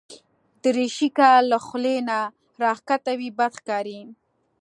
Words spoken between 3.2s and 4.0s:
بد ښکاري.